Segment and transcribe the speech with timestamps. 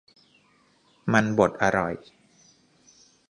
[1.11, 1.93] มันบดอร่อย